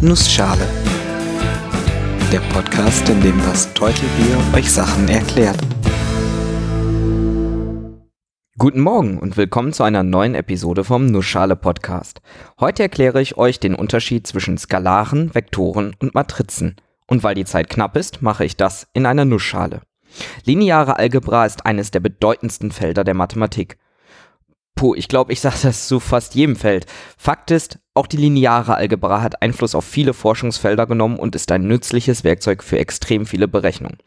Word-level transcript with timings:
Nussschale. 0.00 0.64
Der 2.30 2.38
Podcast, 2.52 3.08
in 3.08 3.20
dem 3.20 3.36
das 3.42 3.74
Teutelbier 3.74 4.38
euch 4.54 4.70
Sachen 4.70 5.08
erklärt. 5.08 5.58
Guten 8.56 8.78
Morgen 8.78 9.18
und 9.18 9.36
willkommen 9.36 9.72
zu 9.72 9.82
einer 9.82 10.04
neuen 10.04 10.36
Episode 10.36 10.84
vom 10.84 11.06
Nussschale 11.06 11.56
Podcast. 11.56 12.20
Heute 12.60 12.84
erkläre 12.84 13.20
ich 13.20 13.38
euch 13.38 13.58
den 13.58 13.74
Unterschied 13.74 14.24
zwischen 14.24 14.56
Skalaren, 14.56 15.34
Vektoren 15.34 15.96
und 15.98 16.14
Matrizen. 16.14 16.76
Und 17.08 17.24
weil 17.24 17.34
die 17.34 17.44
Zeit 17.44 17.68
knapp 17.68 17.96
ist, 17.96 18.22
mache 18.22 18.44
ich 18.44 18.56
das 18.56 18.86
in 18.92 19.04
einer 19.04 19.24
Nussschale. 19.24 19.80
Lineare 20.44 20.96
Algebra 20.96 21.44
ist 21.44 21.66
eines 21.66 21.90
der 21.90 22.00
bedeutendsten 22.00 22.70
Felder 22.70 23.02
der 23.02 23.14
Mathematik. 23.14 23.78
Puh, 24.78 24.94
ich 24.94 25.08
glaube, 25.08 25.32
ich 25.32 25.40
sage 25.40 25.56
das 25.60 25.88
zu 25.88 25.98
fast 25.98 26.36
jedem 26.36 26.54
Feld. 26.54 26.86
Fakt 27.16 27.50
ist, 27.50 27.80
auch 27.94 28.06
die 28.06 28.16
lineare 28.16 28.76
Algebra 28.76 29.22
hat 29.22 29.42
Einfluss 29.42 29.74
auf 29.74 29.84
viele 29.84 30.14
Forschungsfelder 30.14 30.86
genommen 30.86 31.18
und 31.18 31.34
ist 31.34 31.50
ein 31.50 31.66
nützliches 31.66 32.22
Werkzeug 32.22 32.62
für 32.62 32.78
extrem 32.78 33.26
viele 33.26 33.48
Berechnungen. 33.48 33.98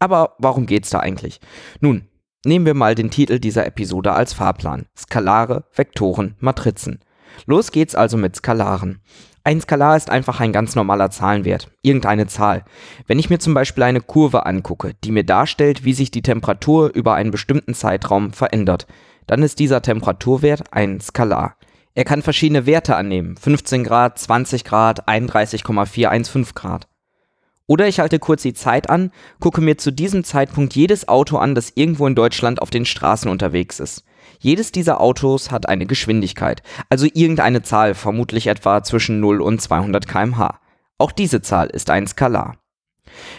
Aber 0.00 0.34
warum 0.40 0.66
geht's 0.66 0.90
da 0.90 0.98
eigentlich? 0.98 1.38
Nun, 1.78 2.08
nehmen 2.44 2.66
wir 2.66 2.74
mal 2.74 2.96
den 2.96 3.12
Titel 3.12 3.38
dieser 3.38 3.66
Episode 3.66 4.14
als 4.14 4.32
Fahrplan. 4.32 4.86
Skalare, 4.98 5.66
Vektoren, 5.70 6.34
Matrizen. 6.40 6.98
Los 7.46 7.70
geht's 7.70 7.94
also 7.94 8.16
mit 8.16 8.34
Skalaren. 8.34 9.02
Ein 9.44 9.60
Skalar 9.60 9.96
ist 9.96 10.10
einfach 10.10 10.40
ein 10.40 10.52
ganz 10.52 10.74
normaler 10.74 11.12
Zahlenwert, 11.12 11.70
irgendeine 11.82 12.26
Zahl. 12.26 12.64
Wenn 13.06 13.20
ich 13.20 13.30
mir 13.30 13.38
zum 13.38 13.54
Beispiel 13.54 13.84
eine 13.84 14.00
Kurve 14.00 14.44
angucke, 14.44 14.94
die 15.04 15.12
mir 15.12 15.22
darstellt, 15.22 15.84
wie 15.84 15.92
sich 15.92 16.10
die 16.10 16.22
Temperatur 16.22 16.92
über 16.92 17.14
einen 17.14 17.30
bestimmten 17.30 17.74
Zeitraum 17.74 18.32
verändert, 18.32 18.88
dann 19.26 19.42
ist 19.42 19.58
dieser 19.58 19.82
Temperaturwert 19.82 20.72
ein 20.72 21.00
Skalar. 21.00 21.56
Er 21.94 22.04
kann 22.04 22.22
verschiedene 22.22 22.66
Werte 22.66 22.96
annehmen, 22.96 23.36
15 23.36 23.84
Grad, 23.84 24.18
20 24.18 24.64
Grad, 24.64 25.08
31,415 25.08 26.54
Grad. 26.54 26.88
Oder 27.66 27.88
ich 27.88 27.98
halte 27.98 28.18
kurz 28.18 28.42
die 28.42 28.54
Zeit 28.54 28.90
an, 28.90 29.10
gucke 29.40 29.60
mir 29.60 29.76
zu 29.76 29.90
diesem 29.90 30.22
Zeitpunkt 30.22 30.76
jedes 30.76 31.08
Auto 31.08 31.38
an, 31.38 31.54
das 31.54 31.72
irgendwo 31.74 32.06
in 32.06 32.14
Deutschland 32.14 32.62
auf 32.62 32.70
den 32.70 32.84
Straßen 32.84 33.30
unterwegs 33.30 33.80
ist. 33.80 34.04
Jedes 34.38 34.70
dieser 34.72 35.00
Autos 35.00 35.50
hat 35.50 35.68
eine 35.68 35.86
Geschwindigkeit, 35.86 36.62
also 36.90 37.06
irgendeine 37.12 37.62
Zahl, 37.62 37.94
vermutlich 37.94 38.46
etwa 38.46 38.82
zwischen 38.82 39.18
0 39.18 39.40
und 39.40 39.60
200 39.60 40.06
km/h. 40.06 40.60
Auch 40.98 41.12
diese 41.12 41.42
Zahl 41.42 41.68
ist 41.68 41.90
ein 41.90 42.06
Skalar. 42.06 42.58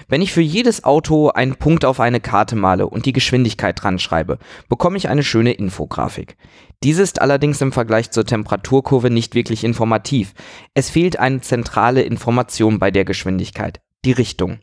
Wenn 0.08 0.22
ich 0.22 0.34
für 0.34 0.42
jedes 0.42 0.84
Auto 0.84 1.30
einen 1.30 1.56
Punkt 1.56 1.86
auf 1.86 2.00
eine 2.00 2.20
Karte 2.20 2.56
male 2.56 2.88
und 2.88 3.06
die 3.06 3.14
Geschwindigkeit 3.14 3.82
dran 3.82 4.00
schreibe, 4.00 4.40
bekomme 4.70 4.98
ich 4.98 5.10
eine 5.10 5.24
schöne 5.24 5.54
Infografik. 5.54 6.38
Diese 6.84 7.02
ist 7.02 7.22
allerdings 7.22 7.62
im 7.62 7.72
Vergleich 7.72 8.12
zur 8.12 8.26
Temperaturkurve 8.26 9.10
nicht 9.10 9.36
wirklich 9.36 9.64
informativ. 9.64 10.34
Es 10.74 10.90
fehlt 10.90 11.20
eine 11.20 11.42
zentrale 11.42 12.04
Information 12.04 12.80
bei 12.80 12.92
der 12.92 13.06
Geschwindigkeit, 13.06 13.82
die 14.06 14.12
Richtung. 14.12 14.60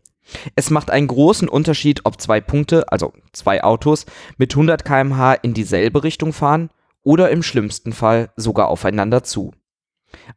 Es 0.54 0.70
macht 0.70 0.90
einen 0.90 1.08
großen 1.08 1.48
Unterschied, 1.48 2.00
ob 2.04 2.20
zwei 2.20 2.40
Punkte, 2.40 2.90
also 2.90 3.12
zwei 3.32 3.62
Autos, 3.62 4.06
mit 4.38 4.52
100 4.52 4.84
km/h 4.84 5.34
in 5.34 5.54
dieselbe 5.54 6.02
Richtung 6.02 6.32
fahren 6.32 6.70
oder 7.02 7.30
im 7.30 7.42
schlimmsten 7.42 7.92
Fall 7.92 8.30
sogar 8.36 8.68
aufeinander 8.68 9.22
zu. 9.22 9.52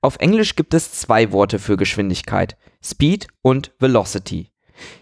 Auf 0.01 0.17
Englisch 0.19 0.55
gibt 0.55 0.73
es 0.73 0.91
zwei 0.91 1.31
Worte 1.31 1.59
für 1.59 1.77
Geschwindigkeit, 1.77 2.57
Speed 2.83 3.27
und 3.41 3.71
Velocity. 3.79 4.51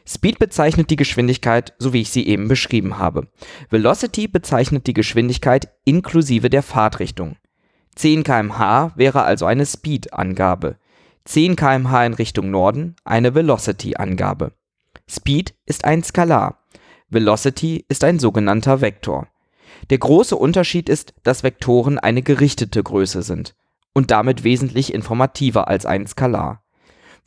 Speed 0.08 0.40
bezeichnet 0.40 0.90
die 0.90 0.96
Geschwindigkeit, 0.96 1.74
so 1.80 1.94
wie 1.94 2.02
ich 2.02 2.12
sie 2.12 2.28
eben 2.28 2.48
beschrieben 2.48 2.98
habe. 2.98 3.28
Velocity 3.70 4.28
bezeichnet 4.28 4.88
die 4.88 4.94
Geschwindigkeit 4.94 5.70
inklusive 5.84 6.50
der 6.50 6.64
Fahrtrichtung. 6.64 7.38
10 7.96 8.24
km/h 8.24 8.92
wäre 8.96 9.24
also 9.24 9.46
eine 9.46 9.66
Speed-Angabe. 9.66 10.78
10 11.26 11.56
km/h 11.56 12.06
in 12.06 12.14
Richtung 12.14 12.52
Norden 12.52 12.96
eine 13.04 13.34
Velocity-Angabe. 13.34 14.52
Speed 15.10 15.56
ist 15.66 15.86
ein 15.86 16.04
Skalar. 16.04 16.60
Velocity 17.10 17.86
ist 17.88 18.04
ein 18.04 18.20
sogenannter 18.20 18.82
Vektor. 18.82 19.28
Der 19.90 19.98
große 19.98 20.36
Unterschied 20.36 20.90
ist, 20.90 21.14
dass 21.24 21.44
Vektoren 21.44 22.00
eine 22.00 22.22
gerichtete 22.22 22.82
Größe 22.82 23.22
sind 23.22 23.56
und 23.94 24.12
damit 24.12 24.44
wesentlich 24.44 24.94
informativer 24.94 25.68
als 25.68 25.86
ein 25.86 26.08
Skalar. 26.08 26.65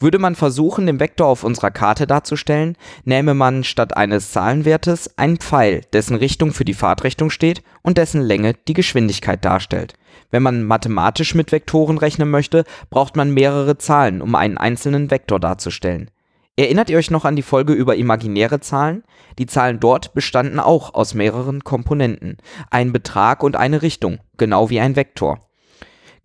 Würde 0.01 0.21
man 0.21 0.37
versuchen, 0.37 0.87
den 0.87 1.01
Vektor 1.01 1.27
auf 1.27 1.43
unserer 1.43 1.73
Karte 1.73 2.07
darzustellen, 2.07 2.77
nähme 3.05 3.35
man 3.35 3.65
statt 3.65 3.97
eines 3.97 4.31
Zahlenwertes 4.31 5.19
einen 5.19 5.39
Pfeil, 5.39 5.81
dessen 5.93 6.15
Richtung 6.15 6.53
für 6.53 6.65
die 6.65 6.75
Fahrtrichtung 6.75 7.31
steht 7.31 7.65
und 7.83 7.99
dessen 7.99 8.23
Länge 8.23 8.55
die 8.69 8.75
Geschwindigkeit 8.75 9.45
darstellt. 9.45 9.95
Wenn 10.31 10.45
man 10.45 10.63
mathematisch 10.63 11.35
mit 11.35 11.51
Vektoren 11.51 11.99
rechnen 11.99 12.31
möchte, 12.31 12.65
braucht 12.91 13.17
man 13.17 13.35
mehrere 13.35 13.77
Zahlen, 13.79 14.23
um 14.23 14.37
einen 14.37 14.57
einzelnen 14.57 15.11
Vektor 15.11 15.41
darzustellen. 15.41 16.11
Erinnert 16.57 16.91
ihr 16.91 16.99
euch 16.99 17.11
noch 17.11 17.25
an 17.25 17.35
die 17.35 17.43
Folge 17.43 17.73
über 17.73 17.97
imaginäre 17.97 18.61
Zahlen? 18.61 19.03
Die 19.39 19.47
Zahlen 19.47 19.81
dort 19.81 20.15
bestanden 20.15 20.61
auch 20.61 20.95
aus 20.95 21.15
mehreren 21.15 21.65
Komponenten, 21.65 22.37
ein 22.71 22.93
Betrag 22.93 23.43
und 23.43 23.57
eine 23.57 23.83
Richtung, 23.83 24.19
genau 24.37 24.71
wie 24.71 24.81
ein 24.81 24.95
Vektor. 24.95 25.48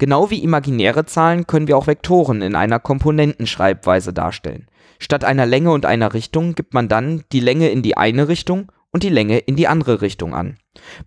Genau 0.04 0.30
wie 0.30 0.44
imaginäre 0.44 1.06
Zahlen 1.06 1.48
können 1.48 1.70
wir 1.70 1.78
auch 1.78 1.88
Vektoren 1.88 2.42
in 2.42 2.58
einer 2.58 2.78
Komponentenschreibweise 2.78 4.12
darstellen. 4.12 4.68
Statt 5.00 5.24
einer 5.24 5.46
Länge 5.46 5.72
und 5.72 5.86
einer 5.86 6.14
Richtung 6.14 6.56
gibt 6.56 6.74
man 6.74 6.90
dann 6.90 7.24
die 7.32 7.40
Länge 7.40 7.70
in 7.70 7.82
die 7.84 7.96
eine 7.96 8.28
Richtung 8.28 8.70
und 8.92 9.04
die 9.04 9.10
Länge 9.10 9.38
in 9.38 9.56
die 9.56 9.70
andere 9.70 10.02
Richtung 10.02 10.34
an. 10.36 10.58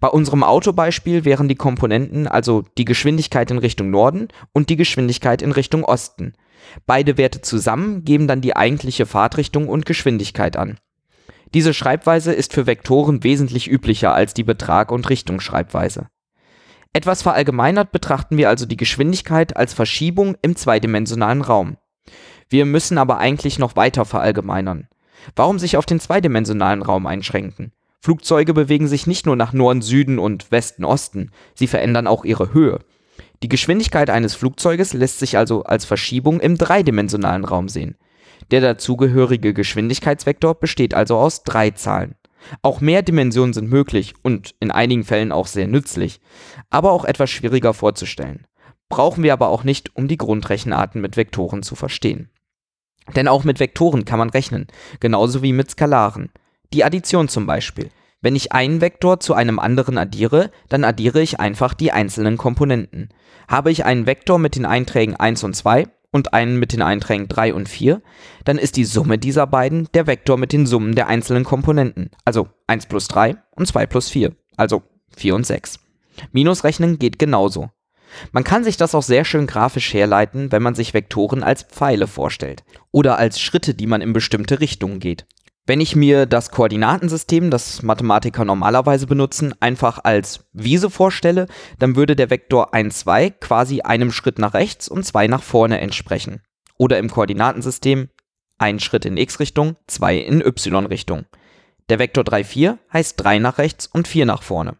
Bei 0.01 0.09
unserem 0.09 0.43
Autobeispiel 0.43 1.27
wären 1.27 1.47
die 1.47 1.57
Komponenten 1.57 2.27
also 2.27 2.65
die 2.79 2.87
Geschwindigkeit 2.87 3.51
in 3.51 3.59
Richtung 3.59 3.91
Norden 3.91 4.29
und 4.55 4.71
die 4.71 4.77
Geschwindigkeit 4.77 5.43
in 5.43 5.53
Richtung 5.53 5.85
Osten. 5.85 6.33
Beide 6.87 7.19
Werte 7.19 7.43
zusammen 7.43 8.03
geben 8.03 8.27
dann 8.27 8.41
die 8.41 8.57
eigentliche 8.57 9.05
Fahrtrichtung 9.05 9.69
und 9.69 9.85
Geschwindigkeit 9.85 10.57
an. 10.57 10.79
Diese 11.53 11.75
Schreibweise 11.75 12.33
ist 12.33 12.55
für 12.55 12.67
Vektoren 12.67 13.23
wesentlich 13.23 13.71
üblicher 13.71 14.15
als 14.15 14.33
die 14.33 14.45
Betrag- 14.45 14.91
und 14.91 15.11
Richtungsschreibweise. 15.11 16.07
Etwas 16.97 17.21
verallgemeinert 17.21 17.93
betrachten 17.93 18.39
wir 18.39 18.49
also 18.49 18.65
die 18.65 18.79
Geschwindigkeit 18.79 19.55
als 19.55 19.75
Verschiebung 19.75 20.35
im 20.41 20.57
zweidimensionalen 20.57 21.43
Raum. 21.43 21.77
Wir 22.49 22.65
müssen 22.65 22.97
aber 22.97 23.19
eigentlich 23.19 23.59
noch 23.59 23.77
weiter 23.77 24.07
verallgemeinern. 24.07 24.89
Warum 25.35 25.59
sich 25.59 25.77
auf 25.77 25.85
den 25.85 26.01
zweidimensionalen 26.01 26.81
Raum 26.81 27.07
einschränken? 27.07 27.73
Flugzeuge 28.01 28.55
bewegen 28.55 28.89
sich 28.89 29.07
nicht 29.07 29.27
nur 29.27 29.37
nach 29.37 29.53
Norden, 29.53 29.83
Süden 29.83 30.19
und 30.19 30.51
Westen, 30.51 30.87
Osten, 30.87 31.33
sie 31.55 31.67
verändern 31.67 32.07
auch 32.07 32.25
ihre 32.25 32.55
Höhe. 32.55 32.79
Die 33.43 33.51
Geschwindigkeit 33.51 34.09
eines 34.09 34.35
Flugzeuges 34.35 34.95
lässt 34.95 35.19
sich 35.19 35.37
also 35.37 35.65
als 35.65 35.85
Verschiebung 35.85 36.41
im 36.41 36.57
dreidimensionalen 36.57 37.45
Raum 37.45 37.69
sehen. 37.69 37.97
Der 38.51 38.63
dazugehörige 38.63 39.53
Geschwindigkeitsvektor 39.53 40.55
besteht 40.55 40.95
also 40.95 41.19
aus 41.19 41.43
drei 41.43 41.73
Zahlen. 41.73 42.15
Auch 42.63 42.81
mehr 42.81 43.03
Dimensionen 43.03 43.53
sind 43.53 43.71
möglich 43.71 44.15
und 44.23 44.55
in 44.61 44.71
einigen 44.71 45.05
Fällen 45.05 45.33
auch 45.33 45.47
sehr 45.47 45.67
nützlich, 45.67 46.21
aber 46.71 46.93
auch 46.93 47.05
etwas 47.05 47.31
schwieriger 47.31 47.75
vorzustellen. 47.75 48.47
Brauchen 48.89 49.23
wir 49.23 49.33
aber 49.33 49.49
auch 49.49 49.65
nicht, 49.65 49.97
um 49.97 50.09
die 50.09 50.17
Grundrechenarten 50.17 51.01
mit 51.01 51.17
Vektoren 51.17 51.63
zu 51.63 51.75
verstehen. 51.75 52.31
Denn 53.15 53.29
auch 53.29 53.45
mit 53.45 53.61
Vektoren 53.61 54.05
kann 54.05 54.19
man 54.19 54.31
rechnen, 54.31 54.67
genauso 55.01 55.43
wie 55.43 55.53
mit 55.53 55.71
Skalaren. 55.71 56.31
Die 56.73 56.85
Addition 56.85 57.29
zum 57.29 57.47
Beispiel. 57.47 57.91
Wenn 58.21 58.35
ich 58.35 58.53
einen 58.53 58.81
Vektor 58.81 59.21
zu 59.21 59.35
einem 59.35 59.59
anderen 59.59 59.99
addiere, 59.99 60.51
dann 60.69 60.85
addiere 60.85 61.21
ich 61.21 61.39
einfach 61.39 61.75
die 61.75 61.93
einzelnen 61.93 62.37
Komponenten. 62.37 63.11
Habe 63.47 63.71
ich 63.71 63.85
einen 63.85 64.07
Vektor 64.07 64.39
mit 64.39 64.57
den 64.57 64.65
Einträgen 64.65 65.15
1 65.15 65.45
und 65.45 65.55
2, 65.55 65.87
und 66.13 66.33
einen 66.33 66.59
mit 66.59 66.73
den 66.73 66.83
Einträgen 66.83 67.29
3 67.29 67.55
und 67.55 67.69
4, 67.69 68.03
dann 68.45 68.59
ist 68.59 68.77
die 68.77 68.85
Summe 68.85 69.19
dieser 69.19 69.47
beiden 69.47 69.89
der 69.95 70.07
Vektor 70.07 70.39
mit 70.39 70.53
den 70.53 70.67
Summen 70.67 70.95
der 70.95 71.09
einzelnen 71.09 71.45
Komponenten, 71.45 72.11
also 72.25 72.49
1 72.67 72.87
plus 72.87 73.09
3 73.09 73.37
und 73.53 73.67
2 73.67 73.87
plus 73.87 74.09
4, 74.09 74.35
also 74.57 74.83
4 75.17 75.35
und 75.35 75.47
6. 75.47 75.81
Minusrechnen 76.33 76.99
geht 76.99 77.19
genauso. 77.19 77.71
Man 78.33 78.45
kann 78.45 78.65
sich 78.65 78.77
das 78.77 78.95
auch 78.95 79.03
sehr 79.03 79.25
schön 79.25 79.47
grafisch 79.47 79.93
herleiten, 79.93 80.53
wenn 80.53 80.63
man 80.63 80.75
sich 80.75 80.95
Vektoren 80.95 81.43
als 81.43 81.65
Pfeile 81.65 82.07
vorstellt 82.07 82.65
oder 82.93 83.19
als 83.19 83.41
Schritte, 83.41 83.75
die 83.75 83.87
man 83.87 84.01
in 84.01 84.13
bestimmte 84.13 84.61
Richtungen 84.61 85.01
geht. 85.01 85.27
Wenn 85.69 85.81
ich 85.81 85.97
mir 85.97 86.27
das 86.27 86.53
Koordinatensystem, 86.53 87.51
das 87.51 87.83
Mathematiker 87.83 88.45
normalerweise 88.45 89.09
benutzen, 89.09 89.53
einfach 89.59 89.99
als 90.05 90.47
Wiese 90.53 90.91
vorstelle, 90.91 91.49
dann 91.81 91.97
würde 91.97 92.15
der 92.15 92.31
Vektor 92.31 92.73
1, 92.73 93.01
2 93.01 93.31
quasi 93.31 93.81
einem 93.81 94.13
Schritt 94.13 94.39
nach 94.39 94.55
rechts 94.55 94.87
und 94.87 95.05
zwei 95.05 95.27
nach 95.27 95.43
vorne 95.43 95.81
entsprechen. 95.81 96.41
Oder 96.79 96.99
im 96.99 97.11
Koordinatensystem 97.11 98.11
ein 98.59 98.79
Schritt 98.79 99.05
in 99.07 99.17
x-Richtung, 99.17 99.77
zwei 99.89 100.17
in 100.17 100.41
y-Richtung. 100.41 101.25
Der 101.89 101.99
Vektor 101.99 102.23
3, 102.23 102.45
4 102.45 102.79
heißt 102.93 103.21
3 103.21 103.41
nach 103.41 103.59
rechts 103.59 103.87
und 103.87 104.07
4 104.07 104.25
nach 104.25 104.43
vorne. 104.43 104.77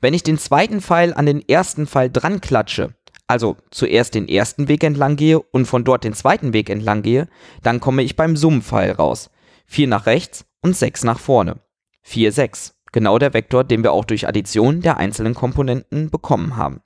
Wenn 0.00 0.14
ich 0.14 0.24
den 0.24 0.38
zweiten 0.38 0.80
Pfeil 0.80 1.14
an 1.14 1.26
den 1.26 1.46
ersten 1.48 1.86
Pfeil 1.86 2.10
dran 2.10 2.40
klatsche, 2.40 2.94
also 3.28 3.56
zuerst 3.70 4.14
den 4.14 4.28
ersten 4.28 4.66
Weg 4.66 4.82
entlang 4.82 5.16
gehe 5.16 5.38
und 5.38 5.66
von 5.66 5.84
dort 5.84 6.02
den 6.02 6.14
zweiten 6.14 6.52
Weg 6.52 6.70
entlang 6.70 7.02
gehe, 7.02 7.28
dann 7.62 7.78
komme 7.78 8.02
ich 8.02 8.16
beim 8.16 8.36
Summpfeil 8.36 8.92
raus. 8.92 9.30
4 9.68 9.86
nach 9.86 10.06
rechts 10.06 10.44
und 10.60 10.76
6 10.76 11.04
nach 11.04 11.20
vorne. 11.20 11.60
4, 12.02 12.32
6. 12.32 12.74
Genau 12.90 13.18
der 13.18 13.34
Vektor, 13.34 13.64
den 13.64 13.82
wir 13.82 13.92
auch 13.92 14.04
durch 14.04 14.26
Addition 14.26 14.80
der 14.80 14.96
einzelnen 14.96 15.34
Komponenten 15.34 16.10
bekommen 16.10 16.56
haben. 16.56 16.80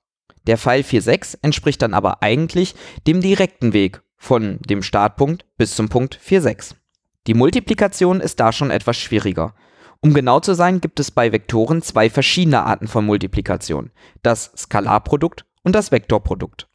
Der 0.46 0.58
Pfeil 0.58 0.82
4, 0.82 1.00
6 1.00 1.34
entspricht 1.43 1.81
dann 1.81 1.94
aber 1.94 2.23
eigentlich 2.23 2.75
dem 3.06 3.20
direkten 3.20 3.73
Weg 3.73 4.02
von 4.17 4.58
dem 4.69 4.82
Startpunkt 4.82 5.46
bis 5.56 5.76
zum 5.76 5.88
Punkt 5.88 6.19
4,6. 6.19 6.75
Die 7.29 7.34
Multiplikation 7.34 8.20
ist 8.20 8.40
da 8.40 8.52
schon 8.52 8.73
etwas 8.73 8.96
schwieriger. 8.96 9.55
Um 10.00 10.12
genau 10.12 10.40
zu 10.40 10.55
sein, 10.55 10.81
gibt 10.81 10.99
es 10.99 11.12
bei 11.12 11.31
Vektoren 11.31 11.82
zwei 11.82 12.11
verschiedene 12.11 12.64
Arten 12.64 12.88
von 12.88 13.06
Multiplikation, 13.06 13.93
das 14.25 14.52
Skalarprodukt 14.56 15.46
und 15.62 15.76
das 15.76 15.93
Vektorprodukt. 15.93 16.69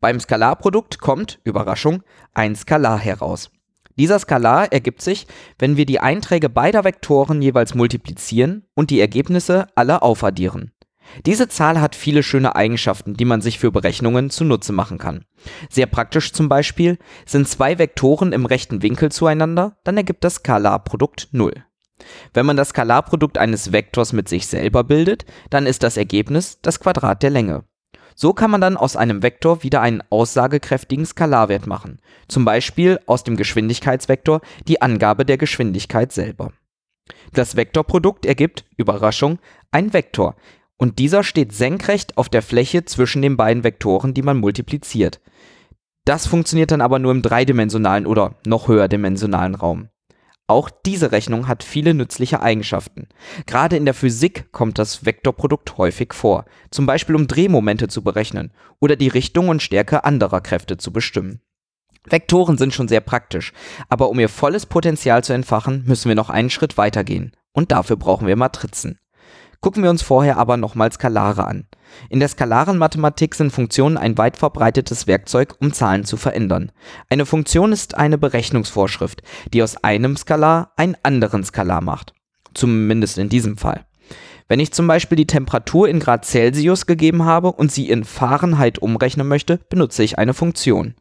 Beim 0.00 0.20
Skalarprodukt 0.20 1.00
kommt, 1.00 1.40
Überraschung, 1.42 2.04
ein 2.34 2.54
Skalar 2.54 3.00
heraus. 3.00 3.50
Dieser 3.98 4.18
Skalar 4.18 4.72
ergibt 4.72 5.02
sich, 5.02 5.26
wenn 5.58 5.76
wir 5.76 5.84
die 5.84 6.00
Einträge 6.00 6.48
beider 6.48 6.84
Vektoren 6.84 7.42
jeweils 7.42 7.74
multiplizieren 7.74 8.64
und 8.74 8.90
die 8.90 9.00
Ergebnisse 9.00 9.66
alle 9.74 10.02
aufaddieren. 10.02 10.72
Diese 11.26 11.48
Zahl 11.48 11.80
hat 11.80 11.96
viele 11.96 12.22
schöne 12.22 12.54
Eigenschaften, 12.54 13.14
die 13.14 13.24
man 13.24 13.40
sich 13.40 13.58
für 13.58 13.72
Berechnungen 13.72 14.30
zunutze 14.30 14.72
machen 14.72 14.98
kann. 14.98 15.24
Sehr 15.70 15.86
praktisch 15.86 16.32
zum 16.32 16.48
Beispiel, 16.48 16.98
sind 17.26 17.48
zwei 17.48 17.78
Vektoren 17.78 18.32
im 18.32 18.46
rechten 18.46 18.82
Winkel 18.82 19.10
zueinander, 19.10 19.78
dann 19.84 19.96
ergibt 19.96 20.22
das 20.22 20.36
Skalarprodukt 20.36 21.28
0. 21.32 21.64
Wenn 22.32 22.46
man 22.46 22.56
das 22.56 22.68
Skalarprodukt 22.68 23.38
eines 23.38 23.72
Vektors 23.72 24.12
mit 24.12 24.28
sich 24.28 24.46
selber 24.46 24.84
bildet, 24.84 25.24
dann 25.50 25.66
ist 25.66 25.82
das 25.82 25.96
Ergebnis 25.96 26.60
das 26.62 26.78
Quadrat 26.78 27.22
der 27.22 27.30
Länge. 27.30 27.64
So 28.20 28.32
kann 28.32 28.50
man 28.50 28.60
dann 28.60 28.76
aus 28.76 28.96
einem 28.96 29.22
Vektor 29.22 29.62
wieder 29.62 29.80
einen 29.80 30.02
aussagekräftigen 30.10 31.06
Skalarwert 31.06 31.68
machen, 31.68 32.00
zum 32.26 32.44
Beispiel 32.44 32.98
aus 33.06 33.22
dem 33.22 33.36
Geschwindigkeitsvektor 33.36 34.40
die 34.66 34.82
Angabe 34.82 35.24
der 35.24 35.38
Geschwindigkeit 35.38 36.10
selber. 36.10 36.52
Das 37.32 37.54
Vektorprodukt 37.54 38.26
ergibt, 38.26 38.64
Überraschung, 38.76 39.38
ein 39.70 39.92
Vektor, 39.92 40.34
und 40.78 40.98
dieser 40.98 41.22
steht 41.22 41.52
senkrecht 41.52 42.18
auf 42.18 42.28
der 42.28 42.42
Fläche 42.42 42.84
zwischen 42.84 43.22
den 43.22 43.36
beiden 43.36 43.62
Vektoren, 43.62 44.14
die 44.14 44.22
man 44.22 44.38
multipliziert. 44.38 45.20
Das 46.04 46.26
funktioniert 46.26 46.72
dann 46.72 46.80
aber 46.80 46.98
nur 46.98 47.12
im 47.12 47.22
dreidimensionalen 47.22 48.04
oder 48.04 48.34
noch 48.44 48.66
höherdimensionalen 48.66 49.54
Raum. 49.54 49.90
Auch 50.50 50.70
diese 50.70 51.12
Rechnung 51.12 51.46
hat 51.46 51.62
viele 51.62 51.92
nützliche 51.92 52.40
Eigenschaften. 52.40 53.08
Gerade 53.44 53.76
in 53.76 53.84
der 53.84 53.92
Physik 53.92 54.50
kommt 54.50 54.78
das 54.78 55.04
Vektorprodukt 55.04 55.76
häufig 55.76 56.14
vor, 56.14 56.46
zum 56.70 56.86
Beispiel 56.86 57.14
um 57.14 57.26
Drehmomente 57.26 57.86
zu 57.88 58.02
berechnen 58.02 58.50
oder 58.80 58.96
die 58.96 59.08
Richtung 59.08 59.50
und 59.50 59.62
Stärke 59.62 60.04
anderer 60.04 60.40
Kräfte 60.40 60.78
zu 60.78 60.90
bestimmen. 60.90 61.42
Vektoren 62.08 62.56
sind 62.56 62.72
schon 62.72 62.88
sehr 62.88 63.02
praktisch, 63.02 63.52
aber 63.90 64.08
um 64.08 64.18
ihr 64.18 64.30
volles 64.30 64.64
Potenzial 64.64 65.22
zu 65.22 65.34
entfachen, 65.34 65.84
müssen 65.86 66.08
wir 66.08 66.14
noch 66.14 66.30
einen 66.30 66.48
Schritt 66.48 66.78
weitergehen. 66.78 67.32
Und 67.52 67.70
dafür 67.70 67.96
brauchen 67.96 68.26
wir 68.26 68.36
Matrizen. 68.36 68.98
Gucken 69.60 69.82
wir 69.82 69.90
uns 69.90 70.02
vorher 70.02 70.38
aber 70.38 70.56
nochmal 70.56 70.90
Skalare 70.92 71.46
an. 71.46 71.66
In 72.10 72.20
der 72.20 72.28
skalaren 72.28 72.78
Mathematik 72.78 73.34
sind 73.34 73.52
Funktionen 73.52 73.96
ein 73.96 74.18
weit 74.18 74.36
verbreitetes 74.36 75.06
Werkzeug, 75.06 75.56
um 75.60 75.72
Zahlen 75.72 76.04
zu 76.04 76.16
verändern. 76.16 76.72
Eine 77.10 77.26
Funktion 77.26 77.72
ist 77.72 77.96
eine 77.96 78.18
Berechnungsvorschrift, 78.18 79.22
die 79.52 79.62
aus 79.62 79.82
einem 79.82 80.16
Skalar 80.16 80.72
einen 80.76 80.96
anderen 81.02 81.44
Skalar 81.44 81.80
macht. 81.80 82.14
Zumindest 82.54 83.18
in 83.18 83.28
diesem 83.28 83.56
Fall. 83.56 83.84
Wenn 84.48 84.60
ich 84.60 84.72
zum 84.72 84.86
Beispiel 84.86 85.16
die 85.16 85.26
Temperatur 85.26 85.88
in 85.88 86.00
Grad 86.00 86.24
Celsius 86.24 86.86
gegeben 86.86 87.24
habe 87.24 87.52
und 87.52 87.70
sie 87.70 87.90
in 87.90 88.04
Fahrenheit 88.04 88.78
umrechnen 88.78 89.28
möchte, 89.28 89.58
benutze 89.68 90.02
ich 90.02 90.18
eine 90.18 90.32
Funktion. 90.32 90.94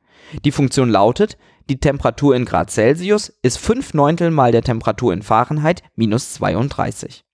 Die 0.44 0.52
Funktion 0.52 0.90
lautet, 0.90 1.38
die 1.70 1.80
Temperatur 1.80 2.36
in 2.36 2.46
Grad 2.46 2.72
Celsius 2.72 3.30
ist 3.42 3.58
5 3.58 3.94
Neuntel 3.94 4.32
mal 4.32 4.52
der 4.52 4.64
Temperatur 4.64 5.14
in 5.14 5.22
Fahrenheit 5.22 5.84
minus 5.96 6.34
32. 6.34 7.27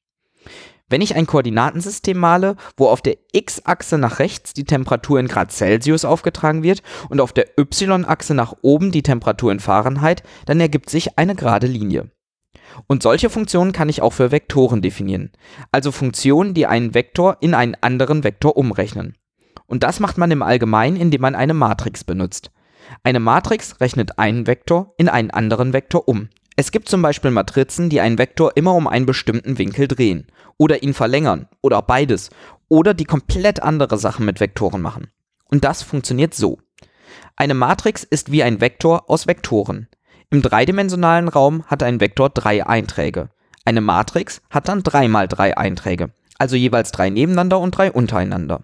Wenn 0.90 1.02
ich 1.02 1.16
ein 1.16 1.28
Koordinatensystem 1.28 2.18
male, 2.18 2.56
wo 2.78 2.88
auf 2.88 3.02
der 3.02 3.18
x-Achse 3.32 3.98
nach 3.98 4.20
rechts 4.20 4.54
die 4.54 4.66
Temperatur 4.66 5.20
in 5.20 5.28
Grad 5.28 5.52
Celsius 5.52 6.06
aufgetragen 6.06 6.62
wird 6.62 6.84
und 7.10 7.22
auf 7.22 7.34
der 7.34 7.58
y-Achse 7.58 8.34
nach 8.34 8.54
oben 8.62 8.92
die 8.92 9.04
Temperatur 9.04 9.52
in 9.52 9.60
Fahrenheit, 9.60 10.24
dann 10.46 10.60
ergibt 10.60 10.90
sich 10.90 11.18
eine 11.18 11.36
gerade 11.36 11.68
Linie. 11.68 12.12
Und 12.88 13.04
solche 13.04 13.30
Funktionen 13.30 13.72
kann 13.72 13.90
ich 13.90 14.02
auch 14.02 14.14
für 14.14 14.32
Vektoren 14.32 14.82
definieren, 14.82 15.32
also 15.72 15.92
Funktionen, 15.92 16.54
die 16.54 16.66
einen 16.66 16.94
Vektor 16.94 17.38
in 17.40 17.54
einen 17.54 17.76
anderen 17.82 18.24
Vektor 18.24 18.58
umrechnen. 18.58 19.16
Und 19.66 19.84
das 19.84 20.00
macht 20.00 20.18
man 20.18 20.32
im 20.32 20.42
Allgemeinen, 20.42 20.98
indem 20.98 21.22
man 21.22 21.36
eine 21.36 21.54
Matrix 21.54 22.04
benutzt. 22.04 22.52
Eine 23.04 23.20
Matrix 23.20 23.80
rechnet 23.80 24.20
einen 24.20 24.46
Vektor 24.46 24.94
in 24.98 25.10
einen 25.10 25.32
anderen 25.32 25.74
Vektor 25.74 26.08
um. 26.08 26.30
Es 26.56 26.72
gibt 26.72 26.88
zum 26.88 27.02
Beispiel 27.02 27.32
Matrizen, 27.32 27.90
die 27.90 28.00
einen 28.00 28.18
Vektor 28.18 28.52
immer 28.56 28.76
um 28.76 28.88
einen 28.88 29.06
bestimmten 29.06 29.58
Winkel 29.58 29.88
drehen 29.88 30.28
oder 30.58 30.84
ihn 30.84 30.94
verlängern 30.94 31.48
oder 31.62 31.82
beides 31.82 32.30
oder 32.70 32.94
die 32.94 33.06
komplett 33.06 33.62
andere 33.64 33.98
Sachen 33.98 34.26
mit 34.26 34.40
Vektoren 34.40 34.82
machen. 34.82 35.08
Und 35.50 35.64
das 35.64 35.82
funktioniert 35.82 36.34
so. 36.34 36.60
Eine 37.36 37.54
Matrix 37.56 38.04
ist 38.04 38.32
wie 38.32 38.44
ein 38.44 38.62
Vektor 38.62 39.10
aus 39.10 39.28
Vektoren. 39.28 39.88
Im 40.30 40.42
dreidimensionalen 40.42 41.28
Raum 41.28 41.64
hat 41.66 41.84
ein 41.84 42.00
Vektor 42.00 42.30
drei 42.30 42.66
Einträge. 42.66 43.30
Eine 43.66 43.82
Matrix 43.82 44.42
hat 44.50 44.68
dann 44.68 44.84
drei 44.84 45.08
mal 45.08 45.28
drei 45.28 45.58
Einträge, 45.58 46.12
also 46.38 46.56
jeweils 46.56 46.92
drei 46.92 47.10
nebeneinander 47.10 47.60
und 47.60 47.72
drei 47.72 47.92
untereinander. 47.92 48.62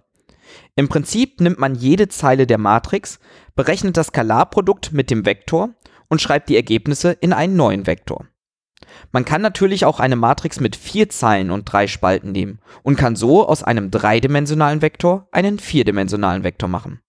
Im 0.76 0.90
Prinzip 0.90 1.42
nimmt 1.42 1.60
man 1.60 1.76
jede 1.76 2.08
Zeile 2.08 2.48
der 2.48 2.58
Matrix, 2.58 3.20
berechnet 3.56 3.98
das 3.98 4.08
Skalarprodukt 4.08 4.92
mit 4.92 5.10
dem 5.10 5.26
Vektor 5.26 5.70
und 6.10 6.22
schreibt 6.22 6.50
die 6.50 6.56
Ergebnisse 6.56 7.12
in 7.12 7.34
einen 7.34 7.56
neuen 7.56 7.88
Vektor. 7.88 8.26
Man 9.12 9.26
kann 9.26 9.42
natürlich 9.42 9.86
auch 9.86 10.00
eine 10.00 10.16
Matrix 10.16 10.60
mit 10.60 10.76
vier 10.76 11.10
Zeilen 11.10 11.52
und 11.52 11.66
drei 11.66 11.88
Spalten 11.88 12.32
nehmen 12.32 12.60
und 12.84 12.98
kann 12.98 13.16
so 13.16 13.48
aus 13.48 13.64
einem 13.64 13.92
dreidimensionalen 13.92 14.82
Vektor 14.82 15.28
einen 15.32 15.60
vierdimensionalen 15.60 16.44
Vektor 16.44 16.70
machen. 16.70 17.02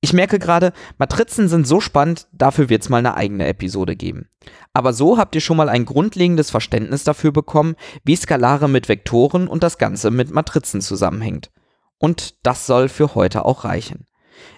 Ich 0.00 0.12
merke 0.12 0.38
gerade, 0.38 0.72
Matrizen 0.96 1.48
sind 1.48 1.66
so 1.66 1.80
spannend, 1.80 2.28
dafür 2.32 2.68
wird 2.68 2.82
es 2.82 2.88
mal 2.88 2.98
eine 2.98 3.16
eigene 3.16 3.48
Episode 3.48 3.96
geben. 3.96 4.28
Aber 4.72 4.92
so 4.92 5.18
habt 5.18 5.34
ihr 5.34 5.40
schon 5.40 5.56
mal 5.56 5.68
ein 5.68 5.86
grundlegendes 5.86 6.50
Verständnis 6.50 7.02
dafür 7.02 7.32
bekommen, 7.32 7.74
wie 8.04 8.14
Skalare 8.14 8.68
mit 8.68 8.88
Vektoren 8.88 9.48
und 9.48 9.64
das 9.64 9.76
Ganze 9.76 10.12
mit 10.12 10.30
Matrizen 10.30 10.80
zusammenhängt. 10.80 11.50
Und 11.98 12.36
das 12.44 12.66
soll 12.66 12.88
für 12.88 13.16
heute 13.16 13.44
auch 13.44 13.64
reichen. 13.64 14.06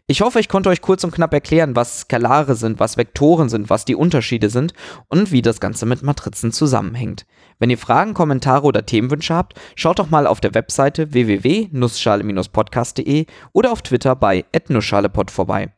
Ich 0.06 0.22
hoffe, 0.22 0.40
ich 0.40 0.48
konnte 0.48 0.68
euch 0.68 0.80
kurz 0.80 1.04
und 1.04 1.12
knapp 1.12 1.32
erklären, 1.32 1.76
was 1.76 2.00
Skalare 2.00 2.54
sind, 2.54 2.80
was 2.80 2.96
Vektoren 2.96 3.48
sind, 3.48 3.70
was 3.70 3.84
die 3.84 3.94
Unterschiede 3.94 4.50
sind 4.50 4.72
und 5.08 5.30
wie 5.30 5.42
das 5.42 5.60
Ganze 5.60 5.86
mit 5.86 6.02
Matrizen 6.02 6.50
zusammenhängt. 6.52 7.26
Wenn 7.58 7.70
ihr 7.70 7.78
Fragen, 7.78 8.14
Kommentare 8.14 8.66
oder 8.66 8.86
Themenwünsche 8.86 9.34
habt, 9.34 9.60
schaut 9.76 9.98
doch 9.98 10.10
mal 10.10 10.26
auf 10.26 10.40
der 10.40 10.54
Webseite 10.54 11.12
www.nussschale-podcast.de 11.12 13.26
oder 13.52 13.72
auf 13.72 13.82
Twitter 13.82 14.16
bei 14.16 14.46
@nussschalepod 14.68 15.30
vorbei. 15.30 15.72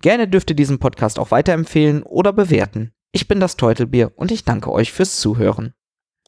Gerne 0.00 0.28
dürft 0.28 0.50
ihr 0.50 0.56
diesen 0.56 0.78
Podcast 0.78 1.18
auch 1.18 1.30
weiterempfehlen 1.30 2.02
oder 2.02 2.32
bewerten. 2.32 2.92
Ich 3.12 3.28
bin 3.28 3.40
das 3.40 3.56
Teutelbier 3.56 4.12
und 4.16 4.30
ich 4.30 4.44
danke 4.44 4.72
euch 4.72 4.92
fürs 4.92 5.20
Zuhören. 5.20 5.74